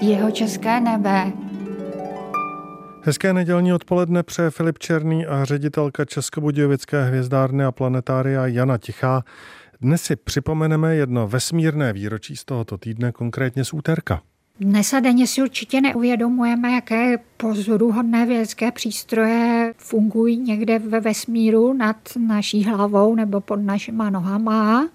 Jeho 0.00 0.30
české 0.30 0.80
nebe. 0.80 1.32
Hezké 3.02 3.32
nedělní 3.32 3.72
odpoledne 3.72 4.22
přeje 4.22 4.50
Filip 4.50 4.78
Černý 4.78 5.26
a 5.26 5.44
ředitelka 5.44 6.04
Českobudějovické 6.04 7.04
hvězdárny 7.04 7.64
a 7.64 7.72
planetária 7.72 8.46
Jana 8.46 8.78
Tichá. 8.78 9.22
Dnes 9.80 10.02
si 10.02 10.16
připomeneme 10.16 10.96
jedno 10.96 11.28
vesmírné 11.28 11.92
výročí 11.92 12.36
z 12.36 12.44
tohoto 12.44 12.78
týdne, 12.78 13.12
konkrétně 13.12 13.64
z 13.64 13.72
úterka. 13.72 14.22
Dnes 14.60 14.92
a 14.92 15.00
denně 15.00 15.26
si 15.26 15.42
určitě 15.42 15.80
neuvědomujeme, 15.80 16.72
jaké 16.72 17.18
pozoruhodné 17.36 18.26
vědecké 18.26 18.72
přístroje 18.72 19.72
fungují 19.78 20.36
někde 20.36 20.78
ve 20.78 21.00
vesmíru 21.00 21.72
nad 21.72 21.96
naší 22.28 22.64
hlavou 22.64 23.14
nebo 23.14 23.40
pod 23.40 23.56
našima 23.56 24.10
nohama. 24.10 24.88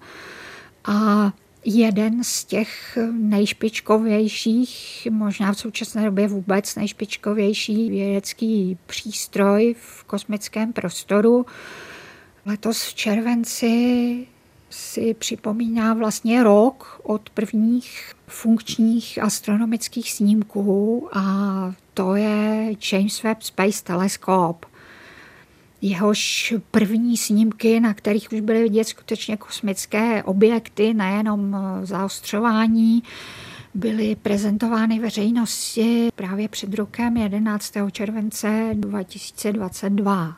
A 0.84 1.32
jeden 1.64 2.24
z 2.24 2.44
těch 2.44 2.98
nejšpičkovějších, 3.12 5.08
možná 5.10 5.52
v 5.52 5.58
současné 5.58 6.04
době 6.04 6.28
vůbec 6.28 6.74
nejšpičkovější 6.74 7.90
vědecký 7.90 8.78
přístroj 8.86 9.74
v 9.78 10.04
kosmickém 10.04 10.72
prostoru. 10.72 11.46
Letos 12.46 12.82
v 12.82 12.94
červenci 12.94 14.26
si 14.70 15.14
připomíná 15.14 15.94
vlastně 15.94 16.42
rok 16.42 17.00
od 17.02 17.30
prvních 17.30 18.12
funkčních 18.26 19.22
astronomických 19.22 20.12
snímků 20.12 21.08
a 21.12 21.22
to 21.94 22.14
je 22.14 22.72
James 22.92 23.22
Webb 23.22 23.42
Space 23.42 23.84
Telescope. 23.84 24.71
Jehož 25.84 26.54
první 26.70 27.16
snímky, 27.16 27.80
na 27.80 27.94
kterých 27.94 28.32
už 28.32 28.40
byly 28.40 28.62
vidět 28.62 28.84
skutečně 28.84 29.36
kosmické 29.36 30.22
objekty, 30.22 30.94
nejenom 30.94 31.56
zaostřování, 31.82 33.02
byly 33.74 34.16
prezentovány 34.16 34.98
veřejnosti 34.98 36.08
právě 36.14 36.48
před 36.48 36.74
rokem 36.74 37.16
11. 37.16 37.74
července 37.92 38.70
2022. 38.74 40.36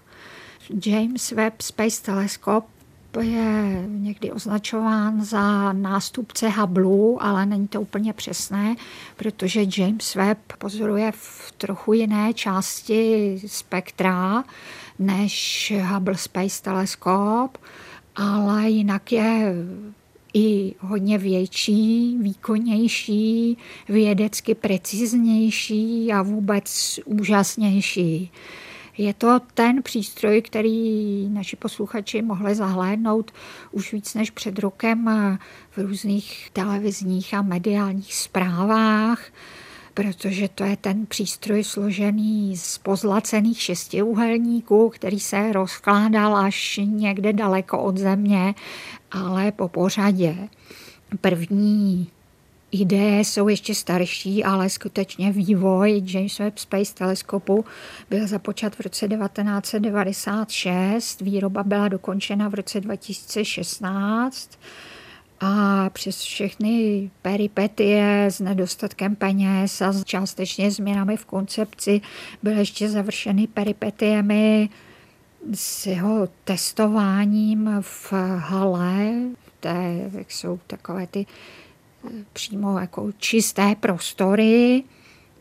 James 0.86 1.30
Webb 1.30 1.60
Space 1.62 2.02
Telescope 2.02 2.73
je 3.20 3.84
někdy 3.88 4.32
označován 4.32 5.24
za 5.24 5.72
nástupce 5.72 6.48
Hubble, 6.48 7.16
ale 7.20 7.46
není 7.46 7.68
to 7.68 7.80
úplně 7.80 8.12
přesné, 8.12 8.76
protože 9.16 9.64
James 9.76 10.14
Webb 10.14 10.52
pozoruje 10.58 11.12
v 11.12 11.52
trochu 11.58 11.92
jiné 11.92 12.34
části 12.34 13.40
spektra 13.46 14.44
než 14.98 15.72
Hubble 15.82 16.16
Space 16.16 16.62
Telescope, 16.62 17.58
ale 18.16 18.70
jinak 18.70 19.12
je 19.12 19.54
i 20.34 20.74
hodně 20.80 21.18
větší, 21.18 22.18
výkonnější, 22.20 23.58
vědecky 23.88 24.54
preciznější 24.54 26.12
a 26.12 26.22
vůbec 26.22 27.00
úžasnější. 27.04 28.30
Je 28.98 29.14
to 29.14 29.40
ten 29.54 29.82
přístroj, 29.82 30.42
který 30.42 31.28
naši 31.28 31.56
posluchači 31.56 32.22
mohli 32.22 32.54
zahlédnout 32.54 33.30
už 33.72 33.92
víc 33.92 34.14
než 34.14 34.30
před 34.30 34.58
rokem 34.58 35.10
v 35.70 35.78
různých 35.78 36.50
televizních 36.52 37.34
a 37.34 37.42
mediálních 37.42 38.14
zprávách 38.14 39.20
protože 39.94 40.48
to 40.48 40.64
je 40.64 40.76
ten 40.76 41.06
přístroj 41.06 41.64
složený 41.64 42.56
z 42.56 42.78
pozlacených 42.78 43.62
šestiúhelníků, 43.62 44.90
který 44.90 45.20
se 45.20 45.52
rozkládal 45.52 46.36
až 46.36 46.80
někde 46.84 47.32
daleko 47.32 47.82
od 47.82 47.96
země, 47.96 48.54
ale 49.10 49.52
po 49.52 49.68
pořadě. 49.68 50.48
První 51.20 52.08
ideje 52.80 53.20
jsou 53.20 53.48
ještě 53.48 53.74
starší, 53.74 54.44
ale 54.44 54.70
skutečně 54.70 55.32
vývoj 55.32 56.02
James 56.06 56.38
Webb 56.38 56.58
Space 56.58 56.94
Teleskopu 56.94 57.64
byl 58.10 58.26
započat 58.26 58.74
v 58.74 58.80
roce 58.80 59.08
1996, 59.08 61.20
výroba 61.20 61.62
byla 61.62 61.88
dokončena 61.88 62.48
v 62.48 62.54
roce 62.54 62.80
2016 62.80 64.58
a 65.40 65.90
přes 65.90 66.20
všechny 66.20 67.10
peripetie 67.22 68.24
s 68.24 68.40
nedostatkem 68.40 69.16
peněz 69.16 69.82
a 69.82 69.92
částečně 70.04 70.70
změnami 70.70 71.16
v 71.16 71.24
koncepci 71.24 72.00
byly 72.42 72.56
ještě 72.56 72.88
završeny 72.88 73.46
peripetiemi 73.46 74.68
s 75.54 75.86
jeho 75.86 76.28
testováním 76.44 77.70
v 77.80 78.12
hale, 78.38 79.12
té, 79.60 80.10
jak 80.12 80.32
jsou 80.32 80.58
takové 80.66 81.06
ty 81.06 81.26
přímo 82.32 82.78
jako 82.78 83.12
čisté 83.18 83.74
prostory 83.80 84.84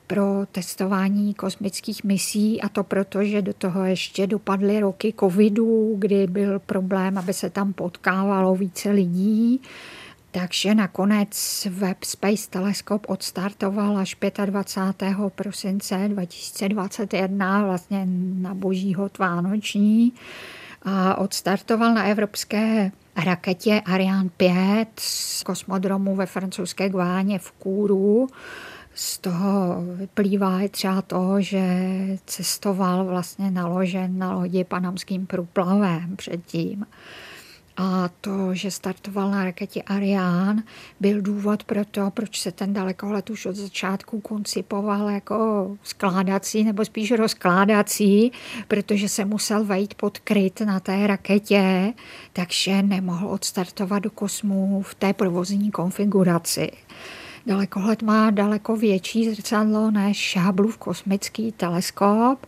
pro 0.07 0.45
testování 0.51 1.33
kosmických 1.33 2.03
misí 2.03 2.61
a 2.61 2.69
to 2.69 2.83
proto, 2.83 3.23
že 3.23 3.41
do 3.41 3.53
toho 3.53 3.83
ještě 3.83 4.27
dopadly 4.27 4.79
roky 4.79 5.13
covidu, 5.19 5.95
kdy 5.97 6.27
byl 6.27 6.59
problém, 6.59 7.17
aby 7.17 7.33
se 7.33 7.49
tam 7.49 7.73
potkávalo 7.73 8.55
více 8.55 8.91
lidí. 8.91 9.61
Takže 10.31 10.75
nakonec 10.75 11.67
Web 11.71 12.03
Space 12.03 12.49
Telescope 12.49 13.07
odstartoval 13.07 13.97
až 13.97 14.15
25. 14.45 15.15
prosince 15.35 16.07
2021, 16.07 17.65
vlastně 17.65 18.07
na 18.41 18.53
božího 18.53 19.09
Vánoční. 19.19 20.13
A 20.83 21.17
odstartoval 21.17 21.93
na 21.93 22.03
evropské 22.03 22.91
raketě 23.15 23.81
Ariane 23.85 24.29
5 24.37 24.87
z 24.99 25.43
kosmodromu 25.43 26.15
ve 26.15 26.25
francouzské 26.25 26.89
Guáně 26.89 27.39
v 27.39 27.51
Kůru. 27.51 28.27
Z 28.95 29.17
toho 29.17 29.83
vyplývá 29.95 30.61
i 30.61 30.69
třeba 30.69 31.01
to, 31.01 31.35
že 31.41 31.63
cestoval 32.25 33.05
vlastně 33.05 33.51
naložen 33.51 34.17
na 34.19 34.33
lodi 34.33 34.63
panamským 34.63 35.27
průplavem 35.27 36.15
předtím. 36.15 36.85
A 37.77 38.09
to, 38.21 38.53
že 38.53 38.71
startoval 38.71 39.31
na 39.31 39.43
raketě 39.43 39.81
Ariane, 39.81 40.63
byl 40.99 41.21
důvod 41.21 41.63
pro 41.63 41.85
to, 41.85 42.11
proč 42.11 42.41
se 42.41 42.51
ten 42.51 42.73
dalekohled 42.73 43.29
už 43.29 43.45
od 43.45 43.55
začátku 43.55 44.19
koncipoval 44.21 45.09
jako 45.09 45.67
skládací, 45.83 46.63
nebo 46.63 46.85
spíš 46.85 47.11
rozkládací, 47.11 48.31
protože 48.67 49.09
se 49.09 49.25
musel 49.25 49.65
vejít 49.65 49.93
pod 49.93 50.19
kryt 50.19 50.61
na 50.61 50.79
té 50.79 51.07
raketě, 51.07 51.93
takže 52.33 52.83
nemohl 52.83 53.27
odstartovat 53.27 54.03
do 54.03 54.11
kosmu 54.11 54.81
v 54.81 54.95
té 54.95 55.13
provozní 55.13 55.71
konfiguraci. 55.71 56.71
Dalekohled 57.45 58.01
má 58.01 58.31
daleko 58.31 58.75
větší 58.75 59.29
zrcadlo 59.29 59.91
než 59.91 60.37
Hubbleův 60.45 60.77
kosmický 60.77 61.51
teleskop, 61.51 62.45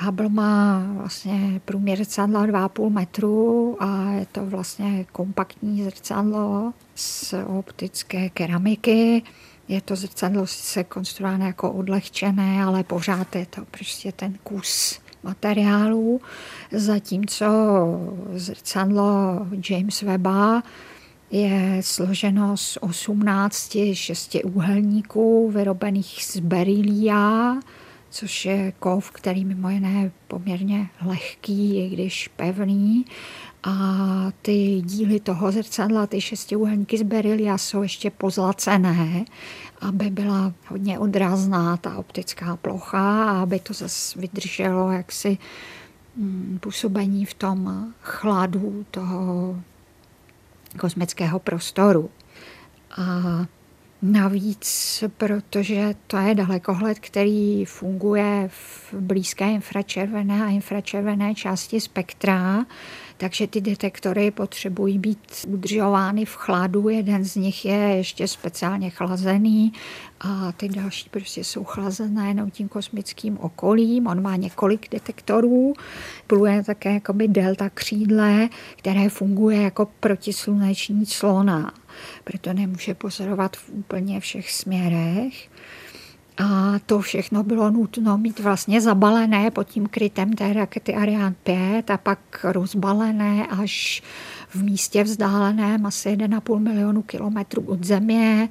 Hubble 0.00 0.28
má 0.28 0.86
vlastně 0.92 1.60
průměr 1.64 1.98
zrcadla 1.98 2.46
2,5 2.46 2.90
metru 2.90 3.76
a 3.80 4.10
je 4.10 4.26
to 4.26 4.46
vlastně 4.46 5.06
kompaktní 5.12 5.84
zrcadlo 5.84 6.72
z 6.94 7.34
optické 7.46 8.28
keramiky. 8.28 9.22
Je 9.68 9.80
to 9.80 9.96
zrcadlo 9.96 10.46
sice 10.46 10.84
konstruované 10.84 11.46
jako 11.46 11.72
odlehčené, 11.72 12.64
ale 12.64 12.84
pořád 12.84 13.36
je 13.36 13.46
to 13.46 13.64
prostě 13.70 14.12
ten 14.12 14.34
kus 14.42 15.00
materiálu, 15.22 16.20
zatímco 16.72 17.46
zrcadlo 18.34 19.46
James 19.70 20.02
Webba 20.02 20.62
je 21.30 21.80
složeno 21.80 22.56
z 22.56 22.78
18 22.80 23.76
šestiúhelníků 23.92 25.50
vyrobených 25.50 26.24
z 26.24 26.36
berylia, 26.36 27.56
což 28.10 28.44
je 28.44 28.72
kov, 28.72 29.10
který 29.10 29.44
mimo 29.44 29.70
jiné 29.70 30.02
je 30.02 30.10
poměrně 30.28 30.88
lehký, 31.04 31.78
i 31.78 31.88
když 31.88 32.28
pevný. 32.28 33.04
A 33.62 33.72
ty 34.42 34.82
díly 34.84 35.20
toho 35.20 35.52
zrcadla, 35.52 36.06
ty 36.06 36.20
šestiúhelníky 36.20 36.98
z 36.98 37.02
berylia 37.02 37.58
jsou 37.58 37.82
ještě 37.82 38.10
pozlacené, 38.10 39.24
aby 39.80 40.10
byla 40.10 40.52
hodně 40.68 40.98
odrazná 40.98 41.76
ta 41.76 41.96
optická 41.96 42.56
plocha 42.56 43.24
a 43.24 43.42
aby 43.42 43.60
to 43.60 43.72
zase 43.72 44.20
vydrželo 44.20 44.92
jaksi 44.92 45.38
mm, 46.16 46.58
působení 46.60 47.24
v 47.24 47.34
tom 47.34 47.92
chladu 48.00 48.86
toho 48.90 49.56
kosmického 50.78 51.38
prostoru. 51.38 52.10
A 52.96 53.46
Navíc, 54.02 55.04
protože 55.16 55.94
to 56.06 56.16
je 56.16 56.34
dalekohled, 56.34 56.98
který 56.98 57.64
funguje 57.64 58.48
v 58.48 58.94
blízké 58.94 59.50
infračervené 59.50 60.44
a 60.44 60.48
infračervené 60.48 61.34
části 61.34 61.80
spektra, 61.80 62.66
takže 63.16 63.46
ty 63.46 63.60
detektory 63.60 64.30
potřebují 64.30 64.98
být 64.98 65.18
udržovány 65.48 66.24
v 66.24 66.34
chladu. 66.34 66.88
Jeden 66.88 67.24
z 67.24 67.36
nich 67.36 67.64
je 67.64 67.74
ještě 67.74 68.28
speciálně 68.28 68.90
chlazený 68.90 69.72
a 70.20 70.52
ty 70.52 70.68
další 70.68 71.08
prostě 71.08 71.44
jsou 71.44 71.64
chlazené 71.64 72.28
jenom 72.28 72.50
tím 72.50 72.68
kosmickým 72.68 73.38
okolím. 73.38 74.06
On 74.06 74.22
má 74.22 74.36
několik 74.36 74.88
detektorů, 74.90 75.72
pluje 76.26 76.64
také 76.64 76.94
jakoby 76.94 77.28
delta 77.28 77.70
křídle, 77.70 78.48
které 78.76 79.08
funguje 79.08 79.62
jako 79.62 79.88
protisluneční 80.00 81.06
clona. 81.06 81.72
Proto 82.24 82.52
nemůže 82.52 82.94
pozorovat 82.94 83.56
v 83.56 83.70
úplně 83.70 84.20
všech 84.20 84.50
směrech. 84.50 85.48
A 86.38 86.78
to 86.86 87.00
všechno 87.00 87.42
bylo 87.42 87.70
nutno 87.70 88.18
mít 88.18 88.40
vlastně 88.40 88.80
zabalené 88.80 89.50
pod 89.50 89.68
tím 89.68 89.86
krytem 89.86 90.32
té 90.32 90.52
rakety 90.52 90.94
Ariane 90.94 91.34
5 91.42 91.90
a 91.90 91.96
pak 91.96 92.18
rozbalené 92.44 93.46
až 93.46 94.02
v 94.48 94.62
místě 94.62 95.04
vzdáleném 95.04 95.86
asi 95.86 96.08
1,5 96.08 96.58
milionu 96.58 97.02
kilometrů 97.02 97.62
od 97.62 97.84
Země, 97.84 98.48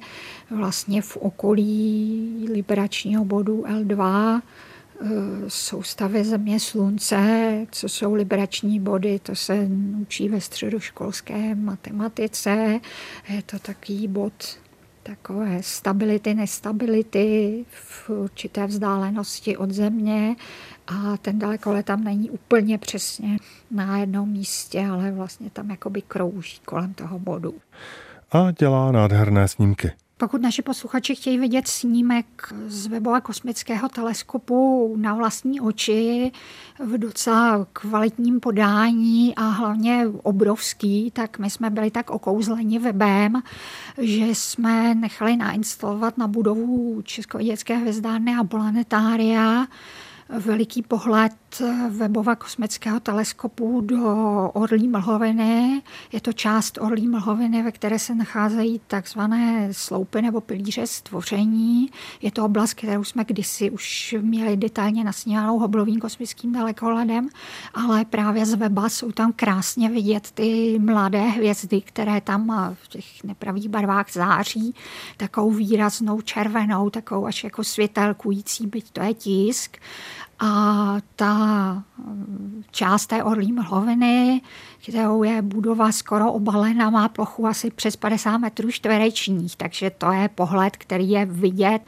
vlastně 0.50 1.02
v 1.02 1.16
okolí 1.16 2.48
liberačního 2.52 3.24
bodu 3.24 3.64
L2 3.68 4.02
eh, 4.38 4.42
soustavy 5.48 6.24
Země 6.24 6.60
Slunce, 6.60 7.50
co 7.70 7.88
jsou 7.88 8.14
liberační 8.14 8.80
body, 8.80 9.18
to 9.18 9.34
se 9.34 9.68
učí 10.00 10.28
ve 10.28 10.40
středoškolské 10.40 11.54
matematice. 11.54 12.80
Je 13.28 13.42
to 13.42 13.58
takový 13.58 14.08
bod 14.08 14.32
takové 15.02 15.62
stability, 15.62 16.34
nestability 16.34 17.64
v 17.70 18.10
určité 18.10 18.66
vzdálenosti 18.66 19.56
od 19.56 19.70
země 19.70 20.36
a 20.86 21.16
ten 21.16 21.38
dalekolet 21.38 21.86
tam 21.86 22.04
není 22.04 22.30
úplně 22.30 22.78
přesně 22.78 23.38
na 23.70 23.98
jednom 23.98 24.28
místě, 24.28 24.86
ale 24.86 25.12
vlastně 25.12 25.50
tam 25.50 25.70
jakoby 25.70 26.02
krouží 26.02 26.58
kolem 26.64 26.94
toho 26.94 27.18
bodu. 27.18 27.54
A 28.32 28.50
dělá 28.50 28.92
nádherné 28.92 29.48
snímky. 29.48 29.90
Pokud 30.18 30.42
naši 30.42 30.62
posluchači 30.62 31.14
chtějí 31.14 31.38
vidět 31.38 31.68
snímek 31.68 32.54
z 32.66 32.86
webova 32.86 33.20
kosmického 33.20 33.88
teleskopu 33.88 34.94
na 34.98 35.14
vlastní 35.14 35.60
oči 35.60 36.32
v 36.78 36.98
docela 36.98 37.66
kvalitním 37.72 38.40
podání 38.40 39.34
a 39.34 39.42
hlavně 39.42 40.06
obrovský, 40.22 41.10
tak 41.10 41.38
my 41.38 41.50
jsme 41.50 41.70
byli 41.70 41.90
tak 41.90 42.10
okouzleni 42.10 42.78
webem, 42.78 43.42
že 43.98 44.26
jsme 44.26 44.94
nechali 44.94 45.36
nainstalovat 45.36 46.18
na 46.18 46.26
budovu 46.26 47.02
Českovědecké 47.02 47.76
hvězdárny 47.76 48.34
a 48.34 48.44
planetária 48.44 49.66
veliký 50.28 50.82
pohled 50.82 51.32
webova 51.90 52.36
kosmického 52.36 53.00
teleskopu 53.00 53.80
do 53.80 54.04
Orlí 54.54 54.88
mlhoviny. 54.88 55.82
Je 56.12 56.20
to 56.20 56.32
část 56.32 56.78
Orlí 56.80 57.08
mlhoviny, 57.08 57.62
ve 57.62 57.72
které 57.72 57.98
se 57.98 58.14
nacházejí 58.14 58.80
takzvané 58.86 59.68
sloupy 59.74 60.22
nebo 60.22 60.40
pilíře 60.40 60.86
stvoření. 60.86 61.90
Je 62.22 62.30
to 62.30 62.44
oblast, 62.44 62.74
kterou 62.74 63.04
jsme 63.04 63.24
kdysi 63.24 63.70
už 63.70 64.14
měli 64.20 64.56
detailně 64.56 65.04
nasnívanou 65.04 65.58
Hubbleovým 65.58 66.00
kosmickým 66.00 66.52
dalekohledem, 66.52 67.28
ale 67.74 68.04
právě 68.04 68.46
z 68.46 68.54
weba 68.54 68.88
jsou 68.88 69.12
tam 69.12 69.32
krásně 69.32 69.88
vidět 69.88 70.30
ty 70.30 70.78
mladé 70.78 71.22
hvězdy, 71.22 71.80
které 71.80 72.20
tam 72.20 72.74
v 72.82 72.88
těch 72.88 73.24
nepravých 73.24 73.68
barvách 73.68 74.12
září, 74.12 74.74
takovou 75.16 75.50
výraznou 75.50 76.20
červenou, 76.20 76.90
takovou 76.90 77.26
až 77.26 77.44
jako 77.44 77.64
světelkující, 77.64 78.66
byť 78.66 78.90
to 78.90 79.02
je 79.02 79.14
tisk. 79.14 79.76
A 80.40 81.00
ta 81.16 81.34
mm, 81.34 81.87
část 82.70 83.06
té 83.06 83.24
orlí 83.24 83.52
mlhoviny, 83.52 84.42
kterou 84.82 85.22
je 85.22 85.42
budova 85.42 85.92
skoro 85.92 86.32
obalena, 86.32 86.90
má 86.90 87.08
plochu 87.08 87.46
asi 87.46 87.70
přes 87.70 87.96
50 87.96 88.38
metrů 88.38 88.70
čtverečních, 88.70 89.56
takže 89.56 89.90
to 89.90 90.12
je 90.12 90.28
pohled, 90.28 90.76
který 90.76 91.10
je 91.10 91.26
vidět 91.26 91.82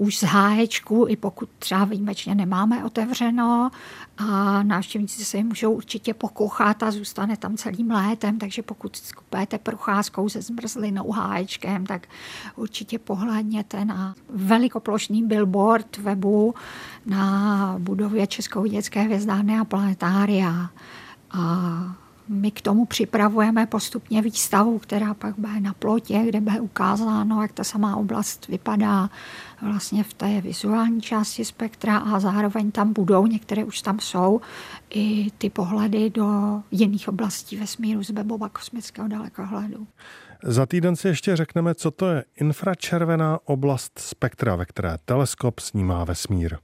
už 0.00 0.18
z 0.18 0.22
háječku, 0.22 1.06
i 1.08 1.16
pokud 1.16 1.48
třeba 1.58 1.84
výjimečně 1.84 2.34
nemáme 2.34 2.84
otevřeno 2.84 3.70
a 4.18 4.62
návštěvníci 4.62 5.24
se 5.24 5.44
můžou 5.44 5.72
určitě 5.72 6.14
pokouchat 6.14 6.82
a 6.82 6.90
zůstane 6.90 7.36
tam 7.36 7.56
celým 7.56 7.90
létem, 7.90 8.38
takže 8.38 8.62
pokud 8.62 8.96
skupujete 8.96 9.58
procházkou 9.58 10.28
se 10.28 10.42
zmrzlinou 10.42 11.10
háječkem, 11.10 11.86
tak 11.86 12.06
určitě 12.56 12.98
pohledněte 12.98 13.84
na 13.84 14.14
velikoplošný 14.28 15.22
billboard 15.22 15.96
webu 15.96 16.54
na 17.06 17.74
budově 17.78 18.26
Českou 18.26 18.66
dětské 18.66 19.00
hvězdárny 19.00 19.49
a 19.58 19.64
planetária. 19.64 20.70
A 21.30 21.96
my 22.28 22.50
k 22.50 22.60
tomu 22.60 22.84
připravujeme 22.84 23.66
postupně 23.66 24.22
výstavu, 24.22 24.78
která 24.78 25.14
pak 25.14 25.34
bude 25.38 25.60
na 25.60 25.74
plotě, 25.74 26.22
kde 26.28 26.40
bude 26.40 26.60
ukázáno, 26.60 27.42
jak 27.42 27.52
ta 27.52 27.64
samá 27.64 27.96
oblast 27.96 28.48
vypadá 28.48 29.10
vlastně 29.62 30.04
v 30.04 30.14
té 30.14 30.40
vizuální 30.40 31.00
části 31.00 31.44
spektra 31.44 31.98
a 31.98 32.20
zároveň 32.20 32.70
tam 32.70 32.92
budou, 32.92 33.26
některé 33.26 33.64
už 33.64 33.82
tam 33.82 34.00
jsou, 34.00 34.40
i 34.90 35.30
ty 35.38 35.50
pohledy 35.50 36.10
do 36.10 36.60
jiných 36.70 37.08
oblastí 37.08 37.56
vesmíru 37.56 38.04
z 38.04 38.10
Bebova 38.10 38.48
kosmického 38.48 39.08
dalekohledu. 39.08 39.86
Za 40.44 40.66
týden 40.66 40.96
si 40.96 41.08
ještě 41.08 41.36
řekneme, 41.36 41.74
co 41.74 41.90
to 41.90 42.06
je 42.06 42.24
infračervená 42.36 43.38
oblast 43.44 43.98
spektra, 43.98 44.56
ve 44.56 44.66
které 44.66 44.96
teleskop 45.04 45.60
snímá 45.60 46.04
vesmír. 46.04 46.56